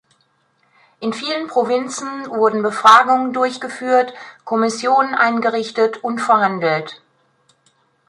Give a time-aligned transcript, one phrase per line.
[0.99, 7.03] In vielen Provinzen wurden Befragungen durchgeführt, Kommissionen eingerichtet und verhandelt.